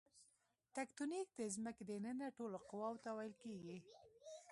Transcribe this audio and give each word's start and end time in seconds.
تکتونیک 0.77 1.27
د 1.39 1.41
ځمکې 1.55 1.83
دننه 1.89 2.27
ټولو 2.37 2.57
قواوو 2.69 3.01
ته 3.03 3.09
ویل 3.17 3.35
کیږي. 3.43 3.77